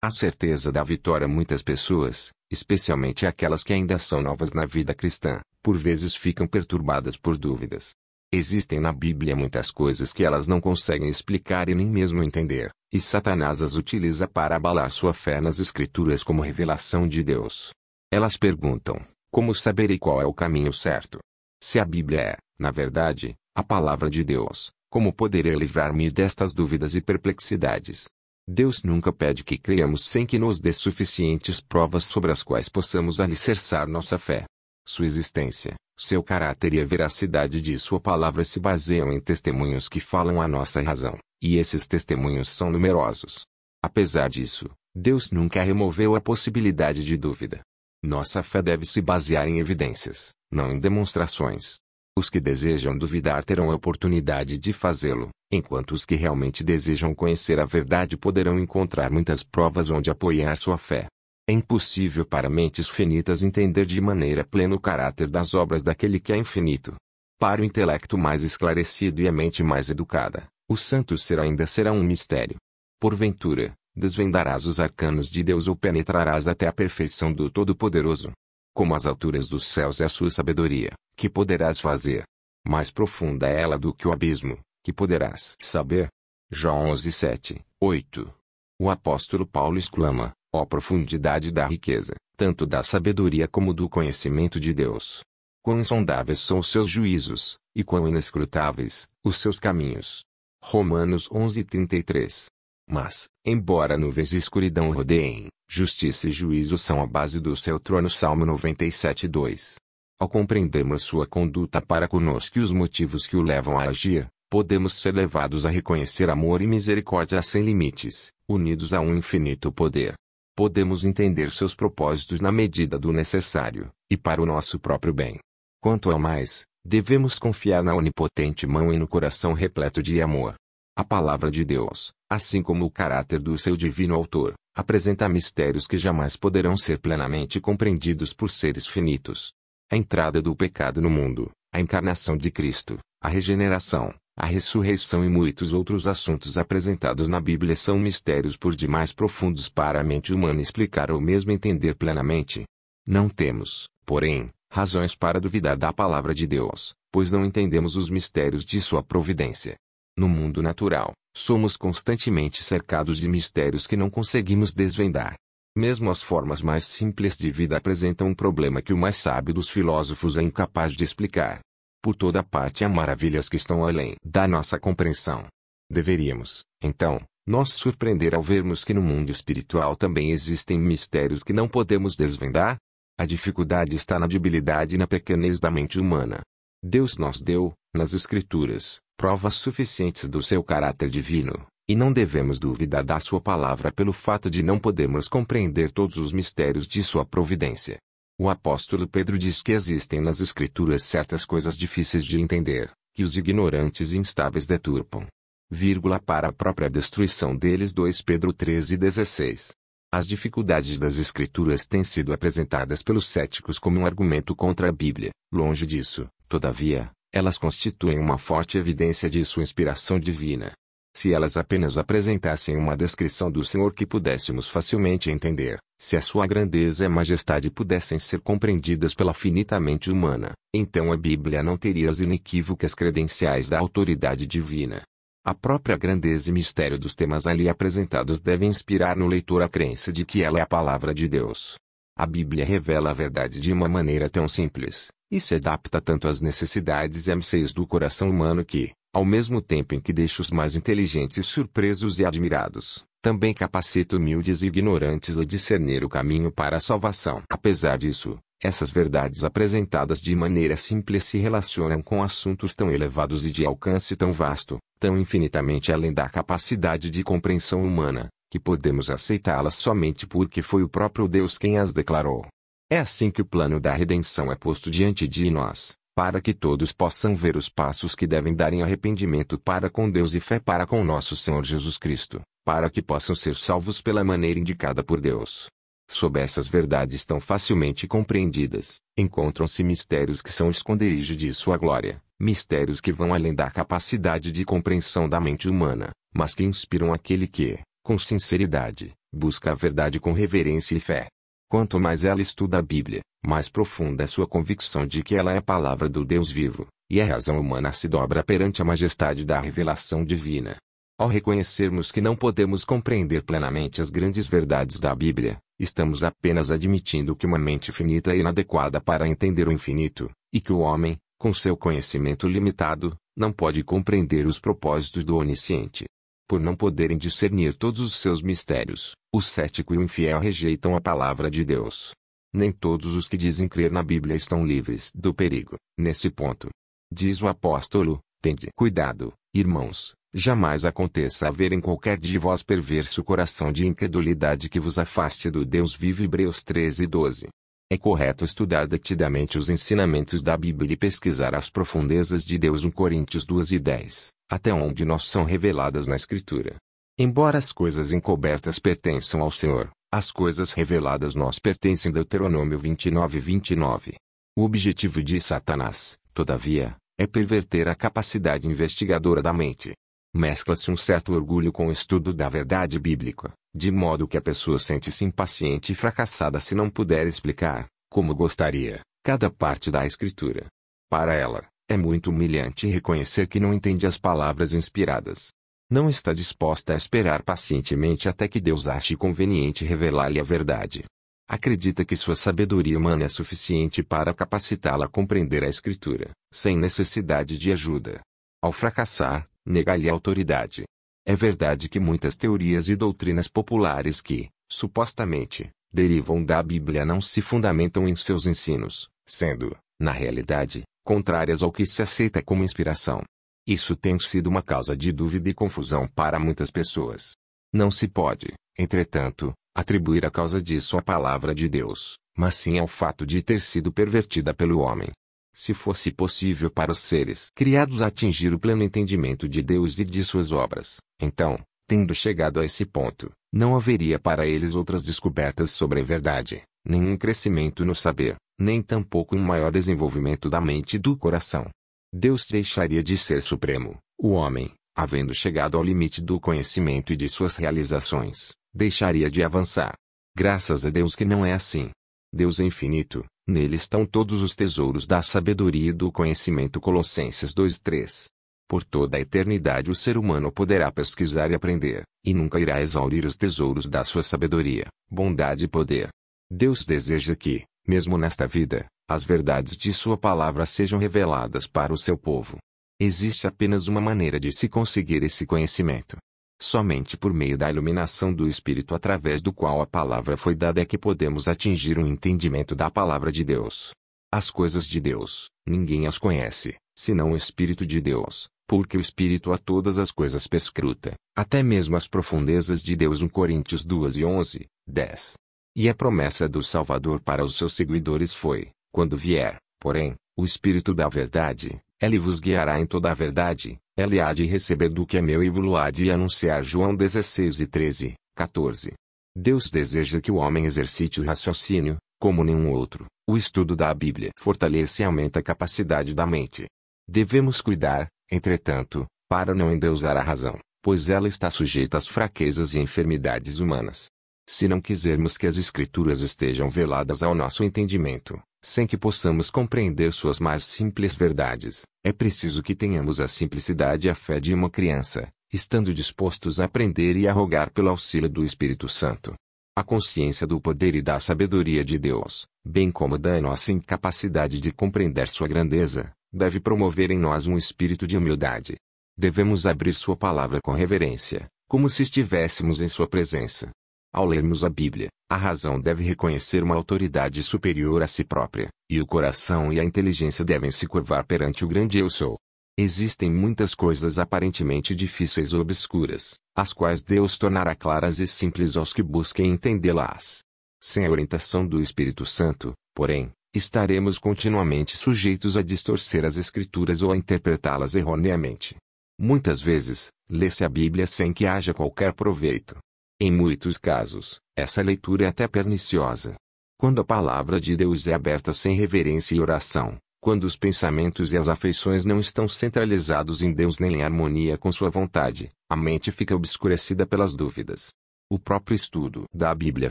[0.00, 5.40] A certeza da vitória muitas pessoas, especialmente aquelas que ainda são novas na vida cristã,
[5.60, 7.96] por vezes ficam perturbadas por dúvidas.
[8.32, 13.00] Existem na Bíblia muitas coisas que elas não conseguem explicar e nem mesmo entender, e
[13.00, 17.70] Satanás as utiliza para abalar sua fé nas Escrituras como revelação de Deus.
[18.08, 21.18] Elas perguntam: como saberei qual é o caminho certo?
[21.60, 26.94] Se a Bíblia é, na verdade, a palavra de Deus, como poderei livrar-me destas dúvidas
[26.94, 28.06] e perplexidades?
[28.50, 33.20] Deus nunca pede que creiamos sem que nos dê suficientes provas sobre as quais possamos
[33.20, 34.46] alicerçar nossa fé.
[34.86, 40.00] Sua existência, seu caráter e a veracidade de sua palavra se baseiam em testemunhos que
[40.00, 43.42] falam a nossa razão, e esses testemunhos são numerosos.
[43.84, 47.60] Apesar disso, Deus nunca removeu a possibilidade de dúvida.
[48.02, 51.76] Nossa fé deve se basear em evidências, não em demonstrações.
[52.18, 57.58] Os que desejam duvidar terão a oportunidade de fazê-lo, enquanto os que realmente desejam conhecer
[57.58, 61.06] a verdade poderão encontrar muitas provas onde apoiar sua fé.
[61.48, 66.32] É impossível para mentes finitas entender de maneira plena o caráter das obras daquele que
[66.32, 66.94] é infinito.
[67.38, 71.90] Para o intelecto mais esclarecido e a mente mais educada, o santo ser ainda será
[71.90, 72.56] um mistério.
[73.00, 78.32] Porventura, desvendarás os arcanos de Deus ou penetrarás até a perfeição do Todo-Poderoso.
[78.74, 82.24] Como as alturas dos céus é a sua sabedoria, que poderás fazer?
[82.66, 84.58] Mais profunda é ela do que o abismo,
[84.88, 86.08] que poderás saber.
[86.50, 88.34] João 11, 7, 8.
[88.80, 94.72] O apóstolo Paulo exclama, ó profundidade da riqueza, tanto da sabedoria como do conhecimento de
[94.72, 95.20] Deus.
[95.62, 100.24] Quão insondáveis são os seus juízos, e quão inescrutáveis, os seus caminhos.
[100.64, 102.46] Romanos 11, 33.
[102.88, 107.78] Mas, embora nuvens e escuridão o rodeiem, justiça e juízo são a base do seu
[107.78, 109.76] trono Salmo 97, 2.
[110.18, 114.94] Ao compreendermos sua conduta para conosco e os motivos que o levam a agir, podemos
[114.94, 120.14] ser levados a reconhecer amor e misericórdia sem limites, unidos a um infinito poder.
[120.56, 125.38] Podemos entender seus propósitos na medida do necessário, e para o nosso próprio bem.
[125.80, 130.54] Quanto ao mais, devemos confiar na onipotente mão e no coração repleto de amor.
[130.96, 135.96] A palavra de Deus, assim como o caráter do seu divino autor, apresenta mistérios que
[135.96, 139.52] jamais poderão ser plenamente compreendidos por seres finitos.
[139.90, 145.28] A entrada do pecado no mundo, a encarnação de Cristo, a regeneração, a ressurreição e
[145.28, 150.62] muitos outros assuntos apresentados na Bíblia são mistérios por demais profundos para a mente humana
[150.62, 152.64] explicar ou mesmo entender plenamente.
[153.04, 158.64] Não temos, porém, razões para duvidar da palavra de Deus, pois não entendemos os mistérios
[158.64, 159.74] de sua providência.
[160.16, 165.34] No mundo natural, somos constantemente cercados de mistérios que não conseguimos desvendar.
[165.76, 169.68] Mesmo as formas mais simples de vida apresentam um problema que o mais sábio dos
[169.68, 171.58] filósofos é incapaz de explicar.
[172.02, 175.46] Por toda parte há maravilhas que estão além da nossa compreensão.
[175.90, 181.66] Deveríamos, então, nos surpreender ao vermos que no mundo espiritual também existem mistérios que não
[181.66, 182.76] podemos desvendar?
[183.18, 186.40] A dificuldade está na debilidade e na pequenez da mente humana.
[186.84, 193.02] Deus nos deu, nas Escrituras, provas suficientes do seu caráter divino, e não devemos duvidar
[193.02, 197.98] da sua palavra pelo fato de não podermos compreender todos os mistérios de sua providência.
[198.40, 203.36] O apóstolo Pedro diz que existem nas Escrituras certas coisas difíceis de entender, que os
[203.36, 205.26] ignorantes e instáveis deturpam.
[205.68, 209.72] Vírgula para a própria destruição deles 2 Pedro 13 16.
[210.12, 215.30] As dificuldades das Escrituras têm sido apresentadas pelos céticos como um argumento contra a Bíblia.
[215.52, 220.70] Longe disso, todavia, elas constituem uma forte evidência de sua inspiração divina.
[221.12, 226.46] Se elas apenas apresentassem uma descrição do Senhor que pudéssemos facilmente entender, se a sua
[226.46, 232.08] grandeza e majestade pudessem ser compreendidas pela finita mente humana, então a Bíblia não teria
[232.08, 235.02] as inequívocas credenciais da autoridade divina.
[235.44, 240.12] A própria grandeza e mistério dos temas ali apresentados devem inspirar no leitor a crença
[240.12, 241.74] de que ela é a palavra de Deus.
[242.16, 246.40] A Bíblia revela a verdade de uma maneira tão simples, e se adapta tanto às
[246.40, 250.76] necessidades e anseios do coração humano que, ao mesmo tempo em que deixa os mais
[250.76, 256.80] inteligentes surpresos e admirados, também capacita humildes e ignorantes a discernir o caminho para a
[256.80, 257.42] salvação.
[257.50, 263.52] Apesar disso, essas verdades apresentadas de maneira simples se relacionam com assuntos tão elevados e
[263.52, 269.74] de alcance tão vasto, tão infinitamente além da capacidade de compreensão humana, que podemos aceitá-las
[269.74, 272.46] somente porque foi o próprio Deus quem as declarou.
[272.90, 276.90] É assim que o plano da redenção é posto diante de nós, para que todos
[276.90, 280.86] possam ver os passos que devem dar em arrependimento para com Deus e fé para
[280.86, 285.68] com nosso Senhor Jesus Cristo para que possam ser salvos pela maneira indicada por Deus.
[286.06, 293.00] Sob essas verdades tão facilmente compreendidas, encontram-se mistérios que são esconderijo de sua glória, mistérios
[293.00, 297.78] que vão além da capacidade de compreensão da mente humana, mas que inspiram aquele que,
[298.02, 301.28] com sinceridade, busca a verdade com reverência e fé.
[301.70, 305.56] Quanto mais ela estuda a Bíblia, mais profunda é sua convicção de que ela é
[305.56, 309.58] a palavra do Deus vivo, e a razão humana se dobra perante a majestade da
[309.58, 310.76] revelação divina.
[311.18, 317.34] Ao reconhecermos que não podemos compreender plenamente as grandes verdades da Bíblia, estamos apenas admitindo
[317.34, 321.52] que uma mente finita é inadequada para entender o infinito, e que o homem, com
[321.52, 326.04] seu conhecimento limitado, não pode compreender os propósitos do Onisciente.
[326.48, 331.00] Por não poderem discernir todos os seus mistérios, o cético e o infiel rejeitam a
[331.00, 332.12] palavra de Deus.
[332.54, 336.68] Nem todos os que dizem crer na Bíblia estão livres do perigo, nesse ponto.
[337.12, 343.72] Diz o apóstolo, tende cuidado, irmãos, jamais aconteça haver em qualquer de vós perverso coração
[343.72, 347.48] de incredulidade que vos afaste do Deus vivo Hebreus 13 12.
[347.90, 352.90] É correto estudar detidamente os ensinamentos da Bíblia e pesquisar as profundezas de Deus 1
[352.90, 356.76] Coríntios 2 e 10, até onde nós são reveladas na Escritura.
[357.18, 364.14] Embora as coisas encobertas pertençam ao Senhor, as coisas reveladas nós pertencem Deuteronômio 29 29.
[364.56, 369.94] O objetivo de Satanás, todavia, é perverter a capacidade investigadora da mente.
[370.34, 374.78] Mescla-se um certo orgulho com o estudo da verdade bíblica, de modo que a pessoa
[374.78, 380.66] sente-se impaciente e fracassada se não puder explicar, como gostaria, cada parte da Escritura.
[381.10, 385.48] Para ela, é muito humilhante reconhecer que não entende as palavras inspiradas.
[385.90, 391.04] Não está disposta a esperar pacientemente até que Deus ache conveniente revelar-lhe a verdade.
[391.48, 397.56] Acredita que sua sabedoria humana é suficiente para capacitá-la a compreender a Escritura, sem necessidade
[397.56, 398.20] de ajuda.
[398.62, 400.84] Ao fracassar, nega-lhe a autoridade,
[401.28, 407.42] é verdade que muitas teorias e doutrinas populares que, supostamente, derivam da Bíblia não se
[407.42, 413.22] fundamentam em seus ensinos, sendo, na realidade, contrárias ao que se aceita como inspiração.
[413.66, 417.34] Isso tem sido uma causa de dúvida e confusão para muitas pessoas.
[417.70, 422.88] Não se pode, entretanto, atribuir a causa disso à palavra de Deus, mas sim ao
[422.88, 425.10] fato de ter sido pervertida pelo homem.
[425.58, 430.22] Se fosse possível para os seres criados atingir o pleno entendimento de Deus e de
[430.22, 431.58] suas obras, então,
[431.88, 437.16] tendo chegado a esse ponto, não haveria para eles outras descobertas sobre a verdade, nenhum
[437.16, 441.68] crescimento no saber, nem tampouco um maior desenvolvimento da mente e do coração.
[442.14, 447.28] Deus deixaria de ser supremo, o homem, havendo chegado ao limite do conhecimento e de
[447.28, 449.94] suas realizações, deixaria de avançar.
[450.36, 451.90] Graças a Deus que não é assim.
[452.32, 458.26] Deus é infinito, nele estão todos os tesouros da sabedoria e do conhecimento Colossenses 2:3.
[458.68, 463.24] Por toda a eternidade o ser humano poderá pesquisar e aprender, e nunca irá exaurir
[463.24, 466.10] os tesouros da sua sabedoria, bondade e poder.
[466.50, 471.96] Deus deseja que, mesmo nesta vida, as verdades de sua palavra sejam reveladas para o
[471.96, 472.58] seu povo.
[473.00, 476.18] Existe apenas uma maneira de se conseguir esse conhecimento.
[476.60, 480.84] Somente por meio da iluminação do Espírito através do qual a palavra foi dada é
[480.84, 483.92] que podemos atingir um entendimento da palavra de Deus.
[484.32, 489.52] As coisas de Deus, ninguém as conhece, senão o Espírito de Deus, porque o Espírito
[489.52, 494.24] a todas as coisas perscruta, até mesmo as profundezas de Deus 1 Coríntios 2 e
[494.24, 495.34] 11, 10.
[495.76, 500.92] E a promessa do Salvador para os seus seguidores foi, quando vier, porém, o Espírito
[500.92, 505.16] da verdade, ele vos guiará em toda a verdade, ele há de receber do que
[505.16, 508.92] é meu e vos há de anunciar João 16 e 13, 14.
[509.36, 513.06] Deus deseja que o homem exercite o raciocínio, como nenhum outro.
[513.28, 516.66] O estudo da Bíblia fortalece e aumenta a capacidade da mente.
[517.08, 522.78] Devemos cuidar, entretanto, para não endeusar a razão, pois ela está sujeita às fraquezas e
[522.78, 524.06] enfermidades humanas.
[524.48, 530.12] Se não quisermos que as Escrituras estejam veladas ao nosso entendimento, sem que possamos compreender
[530.12, 534.70] suas mais simples verdades, é preciso que tenhamos a simplicidade e a fé de uma
[534.70, 539.34] criança, estando dispostos a aprender e a rogar pelo auxílio do Espírito Santo.
[539.76, 544.72] A consciência do poder e da sabedoria de Deus, bem como da nossa incapacidade de
[544.72, 548.76] compreender sua grandeza, deve promover em nós um espírito de humildade.
[549.16, 553.70] Devemos abrir Sua palavra com reverência, como se estivéssemos em Sua presença.
[554.12, 559.00] Ao lermos a Bíblia, a razão deve reconhecer uma autoridade superior a si própria, e
[559.00, 562.38] o coração e a inteligência devem se curvar perante o grande Eu Sou.
[562.78, 568.92] Existem muitas coisas aparentemente difíceis ou obscuras, as quais Deus tornará claras e simples aos
[568.92, 570.42] que busquem entendê-las.
[570.80, 577.12] Sem a orientação do Espírito Santo, porém, estaremos continuamente sujeitos a distorcer as Escrituras ou
[577.12, 578.76] a interpretá-las erroneamente.
[579.20, 582.78] Muitas vezes, lê-se a Bíblia sem que haja qualquer proveito.
[583.20, 586.36] Em muitos casos, essa leitura é até perniciosa.
[586.78, 591.36] Quando a palavra de Deus é aberta sem reverência e oração, quando os pensamentos e
[591.36, 596.12] as afeições não estão centralizados em Deus nem em harmonia com Sua vontade, a mente
[596.12, 597.90] fica obscurecida pelas dúvidas.
[598.30, 599.90] O próprio estudo da Bíblia